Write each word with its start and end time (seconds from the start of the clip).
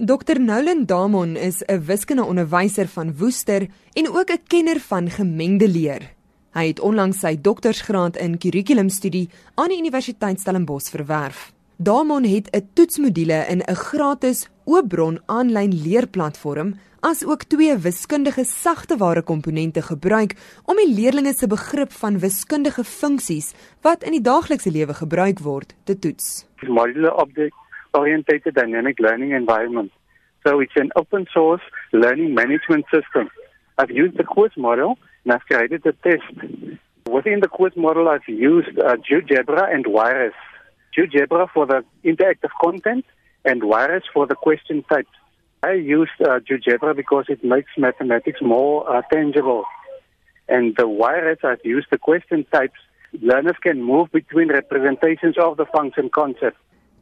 Dr 0.00 0.38
Nolan 0.38 0.86
Damon 0.86 1.36
is 1.36 1.62
'n 1.66 1.84
wiskundeonderwyser 1.84 2.88
van 2.88 3.16
Woester 3.16 3.66
en 3.92 4.08
ook 4.08 4.30
'n 4.30 4.42
kenner 4.46 4.80
van 4.80 5.10
gemengde 5.10 5.68
leer. 5.68 6.14
Hy 6.52 6.66
het 6.66 6.80
onlangs 6.80 7.18
sy 7.18 7.40
doktorsgraad 7.40 8.16
in 8.16 8.38
kurrikulumstudie 8.38 9.28
aan 9.54 9.68
die 9.68 9.78
Universiteit 9.78 10.40
Stellenbosch 10.40 10.90
verwerf. 10.90 11.52
Damon 11.76 12.24
het 12.24 12.50
'n 12.50 12.68
toetsmodule 12.72 13.46
in 13.48 13.62
'n 13.66 13.74
gratis 13.74 14.48
oopbron 14.64 15.20
aanlyn 15.26 15.82
leerplatform 15.82 16.74
as 17.00 17.24
ook 17.24 17.42
twee 17.42 17.76
wiskundige 17.76 18.44
sagteware 18.44 19.22
komponente 19.22 19.82
gebruik 19.82 20.36
om 20.64 20.76
die 20.76 20.94
leerders 20.94 21.38
se 21.38 21.46
begrip 21.46 21.92
van 21.92 22.18
wiskundige 22.18 22.84
funksies 22.84 23.52
wat 23.80 24.02
in 24.02 24.12
die 24.12 24.22
daaglikse 24.22 24.70
lewe 24.70 24.94
gebruik 24.94 25.38
word 25.38 25.74
te 25.84 25.98
toets. 25.98 26.46
Module 26.66 27.14
object 27.16 27.54
orientated 27.98 28.54
dynamic 28.54 28.96
learning 29.00 29.32
environment. 29.32 29.90
So 30.46 30.60
it's 30.60 30.76
an 30.76 30.90
open 30.96 31.26
source 31.34 31.60
learning 31.92 32.34
management 32.34 32.84
system. 32.94 33.28
I've 33.76 33.90
used 33.90 34.16
the 34.16 34.24
course 34.24 34.56
model 34.56 34.98
and 35.24 35.32
I've 35.34 35.46
created 35.50 35.84
a 35.86 35.92
test. 35.92 36.22
Within 37.10 37.40
the 37.40 37.48
course 37.48 37.76
model, 37.76 38.08
I've 38.08 38.28
used 38.28 38.78
uh, 38.78 38.96
GeoGebra 38.96 39.74
and 39.74 39.86
Wireless. 39.86 40.34
GeoGebra 40.96 41.48
for 41.54 41.66
the 41.66 41.84
interactive 42.04 42.50
content 42.62 43.04
and 43.44 43.64
Wireless 43.64 44.04
for 44.12 44.26
the 44.26 44.34
question 44.34 44.82
types. 44.84 45.14
I 45.62 45.72
used 45.72 46.18
uh, 46.20 46.38
GeoGebra 46.46 46.94
because 46.96 47.26
it 47.28 47.42
makes 47.42 47.70
mathematics 47.76 48.40
more 48.40 48.88
uh, 48.88 49.02
tangible. 49.12 49.64
And 50.48 50.76
the 50.76 50.86
Wireless, 50.86 51.40
I've 51.42 51.64
used 51.64 51.88
the 51.90 51.98
question 51.98 52.46
types. 52.52 52.78
Learners 53.20 53.56
can 53.62 53.82
move 53.82 54.12
between 54.12 54.48
representations 54.48 55.36
of 55.38 55.56
the 55.56 55.66
function 55.66 56.10
concept. 56.10 56.56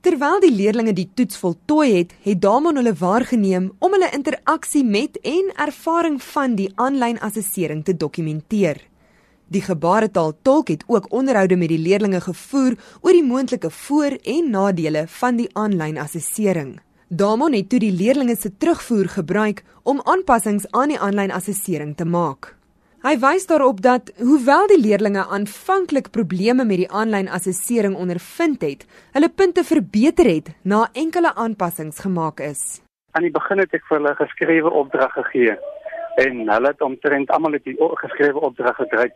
Terwyl 0.06 0.36
die 0.38 0.52
leerders 0.54 0.94
die 0.94 1.08
toets 1.18 1.38
voltooi 1.42 1.88
het, 1.96 2.12
het 2.22 2.38
Damon 2.38 2.76
hulle 2.78 2.92
waargeneem 2.94 3.64
om 3.82 3.94
hulle 3.96 4.06
interaksie 4.14 4.84
met 4.86 5.16
en 5.26 5.48
ervaring 5.64 6.20
van 6.22 6.54
die 6.54 6.68
aanlyn 6.78 7.18
assessering 7.26 7.80
te 7.82 7.96
dokumenteer. 7.98 8.78
Die 9.50 9.64
gebaretaaltolk 9.66 10.70
het 10.70 10.84
ook 10.86 11.10
onderhoude 11.10 11.58
met 11.58 11.74
die 11.74 11.82
leerders 11.82 12.22
gevoer 12.22 12.78
oor 13.00 13.18
die 13.18 13.26
moontlike 13.26 13.70
voor- 13.70 14.18
en 14.22 14.50
nadele 14.50 15.08
van 15.08 15.42
die 15.42 15.48
aanlyn 15.58 15.98
assessering. 15.98 16.76
Damon 17.08 17.58
het 17.58 17.68
toe 17.68 17.82
die 17.82 17.90
leerders 17.90 18.40
se 18.40 18.52
terugvoer 18.56 19.08
gebruik 19.08 19.64
om 19.82 20.00
aanpassings 20.04 20.70
aan 20.70 20.94
die 20.94 21.00
aanlyn 21.00 21.34
assessering 21.34 21.96
te 21.96 22.04
maak. 22.04 22.54
Hy 23.06 23.12
wys 23.22 23.44
daarop 23.46 23.78
dat 23.84 24.08
hoewel 24.18 24.64
die 24.66 24.80
leerders 24.82 25.28
aanvanklik 25.30 26.08
probleme 26.10 26.64
met 26.66 26.80
die 26.80 26.88
aanlyn 26.90 27.28
assessering 27.30 27.94
ondervind 27.94 28.64
het, 28.66 28.82
hulle 29.14 29.28
punte 29.30 29.62
verbeter 29.68 30.26
het 30.26 30.50
na 30.64 30.88
enkele 30.90 31.30
aanpassings 31.44 32.02
gemaak 32.02 32.42
is. 32.42 32.82
Aan 33.14 33.22
die 33.22 33.30
begin 33.30 33.62
het 33.62 33.78
ek 33.78 33.86
vir 33.86 34.00
hulle 34.00 34.16
geskrewe 34.18 34.74
opdrag 34.82 35.14
gegee 35.20 35.54
en 36.24 36.42
hulle 36.50 36.74
het 36.74 36.82
omtrent 36.82 37.30
almal 37.30 37.54
het 37.54 37.68
die 37.70 37.78
geskrewe 38.02 38.42
opdrag 38.50 38.74
gedryf. 38.82 39.14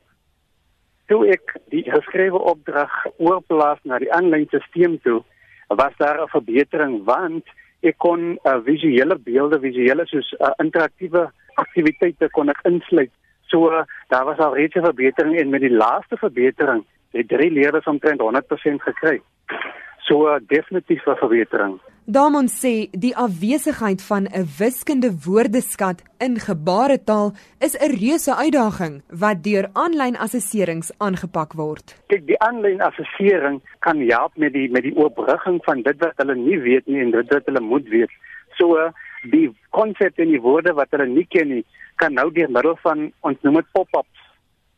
Toe 1.11 1.25
ek 1.35 1.59
die 1.75 1.83
geskrewe 1.91 2.39
opdrag 2.39 2.95
oorplaas 3.19 3.83
na 3.83 3.99
die 3.99 4.15
aanlyn 4.15 4.47
stelsel 4.55 5.01
toe, 5.03 5.21
was 5.67 5.99
daar 5.99 6.23
'n 6.23 6.35
verbetering 6.39 7.01
want 7.11 7.43
ek 7.83 7.99
kon 7.99 8.39
uh, 8.39 8.59
visuele 8.63 9.19
beelde, 9.19 9.59
visuele 9.59 10.07
soos 10.07 10.31
uh, 10.39 10.55
interaktiewe 10.63 11.33
aktiwiteite 11.57 12.31
kon 12.31 12.55
ek 12.55 12.63
insluit 12.63 13.11
So 13.51 13.85
daar 14.09 14.25
was 14.25 14.39
al 14.39 14.55
reeds 14.55 14.75
'n 14.75 14.85
verbetering 14.85 15.39
en 15.39 15.49
met 15.51 15.61
die 15.61 15.77
laaste 15.85 16.17
verbetering 16.17 16.85
het 17.11 17.29
drie 17.29 17.51
leerders 17.51 17.85
omtrent 17.85 18.21
100% 18.21 18.83
gekry. 18.83 19.21
So 19.99 20.39
definitief 20.47 21.07
'n 21.07 21.17
verbetering. 21.17 21.81
Damon 22.05 22.49
sê 22.49 22.89
die 22.91 23.17
afwesigheid 23.17 24.03
van 24.03 24.25
'n 24.25 24.47
wiskunde 24.59 25.11
woordeskat 25.25 26.03
in 26.19 26.39
gebaretaal 26.39 27.33
is 27.59 27.77
'n 27.77 27.91
reuse 28.01 28.35
uitdaging 28.35 29.03
wat 29.09 29.43
deur 29.43 29.69
aanlyn 29.73 30.17
assesserings 30.17 30.93
aangepak 30.99 31.53
word. 31.53 32.03
Kyk, 32.07 32.27
die 32.27 32.39
aanlyn 32.39 32.81
assessering 32.81 33.63
kan 33.79 34.01
help 34.01 34.37
met 34.37 34.53
die 34.53 34.71
met 34.71 34.83
die 34.83 34.97
oorbrugging 34.97 35.65
van 35.65 35.83
dit 35.83 35.99
wat 35.99 36.17
hulle 36.17 36.35
nie 36.35 36.59
weet 36.59 36.87
nie 36.87 37.01
en 37.01 37.11
dit 37.11 37.33
wat 37.33 37.47
hulle 37.47 37.61
moet 37.61 37.89
weet. 37.89 38.11
So 38.59 38.93
die 39.31 39.51
konsepte 39.81 40.25
en 40.25 40.33
die 40.35 40.45
woorde 40.47 40.75
wat 40.79 40.93
hulle 40.95 41.09
nie 41.11 41.27
ken 41.35 41.49
nie, 41.55 41.65
kan 42.01 42.17
nou 42.19 42.29
deur 42.37 42.53
middel 42.57 42.77
van 42.85 43.09
ons 43.27 43.47
noem 43.47 43.61
dit 43.61 43.73
pop-ups. 43.77 44.27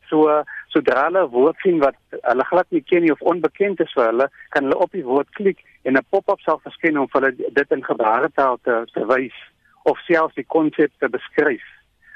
So 0.09 0.41
sodra 0.73 1.05
hulle 1.07 1.23
'n 1.25 1.33
woord 1.35 1.57
sien 1.63 1.79
wat 1.85 1.95
hulle 2.29 2.45
glad 2.51 2.67
nie 2.71 2.83
ken 2.89 3.01
nie 3.03 3.11
of 3.11 3.21
onbekend 3.33 3.79
is 3.85 3.93
vir 3.95 4.05
hulle, 4.11 4.27
kan 4.49 4.63
hulle 4.63 4.83
op 4.85 4.91
die 4.91 5.07
woord 5.11 5.29
klik 5.39 5.63
en 5.83 5.97
'n 5.97 6.05
pop-up 6.09 6.41
sal 6.41 6.59
verskyn 6.65 6.97
om 6.97 7.07
hulle 7.13 7.31
dit 7.59 7.71
in 7.71 7.83
gebaretaal 7.83 8.57
te, 8.63 8.75
te 8.93 9.05
wys 9.05 9.37
of 9.83 9.97
selfs 10.07 10.35
die 10.35 10.47
konsep 10.47 10.91
te 10.99 11.09
beskryf. 11.09 11.65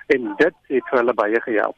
En 0.07 0.35
dit 0.37 0.55
het 0.67 0.83
vir 0.89 0.99
hulle 0.99 1.13
baie 1.13 1.41
gehelp. 1.41 1.75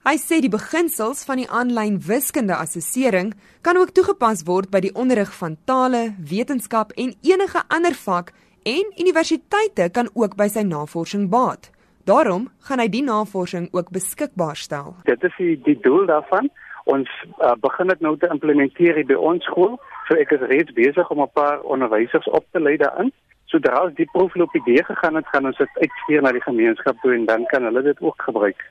Hy 0.00 0.16
sê 0.16 0.40
die 0.40 0.48
beginsels 0.48 1.26
van 1.28 1.36
die 1.36 1.48
aanlyn 1.52 1.98
wiskunde 2.00 2.56
assessering 2.56 3.34
kan 3.60 3.76
ook 3.76 3.92
toegepas 3.92 4.46
word 4.48 4.70
by 4.72 4.80
die 4.80 4.94
onderrig 4.96 5.32
van 5.36 5.58
tale, 5.68 6.14
wetenskap 6.16 6.94
en 6.96 7.12
enige 7.20 7.60
ander 7.68 7.92
vak 7.92 8.32
en 8.62 8.92
universiteite 8.98 9.90
kan 9.92 10.10
ook 10.14 10.36
by 10.36 10.48
sy 10.48 10.62
navorsing 10.62 11.28
baat. 11.30 11.70
Daarom 12.04 12.48
gaan 12.66 12.80
hy 12.80 12.88
die 12.88 13.04
navorsing 13.04 13.68
ook 13.72 13.90
beskikbaar 13.94 14.56
stel. 14.56 14.94
Dit 15.04 15.22
is 15.24 15.36
die, 15.38 15.56
die 15.64 15.78
doel 15.80 16.06
daarvan. 16.06 16.50
Ons 16.84 17.10
uh, 17.38 17.52
begin 17.60 17.92
dit 17.92 18.00
nou 18.00 18.16
te 18.18 18.28
implementeer 18.32 19.04
by 19.06 19.14
ons 19.14 19.44
skool. 19.44 19.76
So 20.08 20.16
ek 20.18 20.32
is 20.34 20.46
reeds 20.50 20.72
besig 20.74 21.10
om 21.10 21.20
'n 21.22 21.30
paar 21.32 21.60
onderwysers 21.62 22.28
op 22.30 22.46
te 22.50 22.60
lei 22.60 22.76
daarin. 22.76 23.12
Sodra 23.44 23.84
ons 23.84 23.94
die 23.94 24.08
proefloop 24.12 24.54
idee 24.54 24.84
gegaan 24.84 25.14
het, 25.14 25.26
gaan 25.26 25.46
ons 25.46 25.58
dit 25.58 25.78
uitstuur 25.82 26.22
na 26.22 26.32
die 26.32 26.42
gemeenskap 26.42 27.00
toe 27.02 27.14
en 27.14 27.24
dan 27.26 27.46
kan 27.46 27.64
hulle 27.64 27.82
dit 27.82 28.00
ook 28.00 28.22
gebruik. 28.22 28.62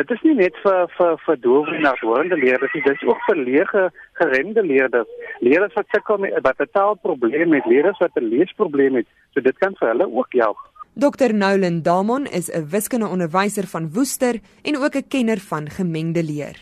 Dit 0.00 0.14
is 0.14 0.22
nie 0.24 0.32
net 0.38 0.56
vir 0.64 0.86
vir 0.96 1.18
vir 1.26 1.36
doewe 1.44 1.74
en 1.76 1.86
hoorende 2.00 2.36
leerders, 2.40 2.72
dit 2.72 2.86
is 2.88 3.02
ook 3.04 3.18
vir 3.26 3.36
leege 3.36 3.82
geremde 4.20 4.62
leerders. 4.64 5.10
Leerders 5.44 5.76
wat 5.76 5.92
sukkel 5.92 6.22
met 6.22 6.38
wat 6.46 6.60
'n 6.60 6.72
taalprobleem 6.72 7.52
het, 7.52 7.66
leerders 7.66 7.98
wat 7.98 8.16
'n 8.16 8.30
leesprobleem 8.32 8.94
het. 8.96 9.08
So 9.34 9.40
dit 9.40 9.58
kan 9.58 9.76
vir 9.76 9.88
hulle 9.88 10.06
ook 10.08 10.32
help. 10.32 10.56
Dr 10.94 11.34
Nolan 11.34 11.82
Damon 11.82 12.24
is 12.26 12.48
'n 12.48 12.64
wiskundeonderwyser 12.70 13.66
van 13.66 13.92
Woester 13.92 14.40
en 14.62 14.76
ook 14.76 14.94
'n 14.94 15.08
kenner 15.08 15.38
van 15.38 15.68
gemengde 15.68 16.22
leer. 16.22 16.56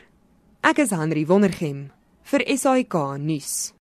Ek 0.63 0.79
is 0.79 0.91
Henry 0.91 1.25
Wondergem 1.27 1.91
vir 2.23 2.41
SAK 2.47 3.19
nuus. 3.19 3.73